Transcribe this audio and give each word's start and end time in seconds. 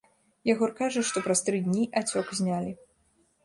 Ягор 0.53 0.71
кажа, 0.79 1.03
што 1.11 1.23
праз 1.27 1.39
тры 1.51 1.61
дні 1.67 1.87
ацёк 2.05 2.35
знялі. 2.43 2.79